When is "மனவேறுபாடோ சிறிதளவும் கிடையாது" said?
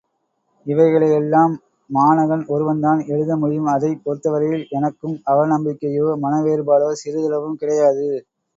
6.23-8.09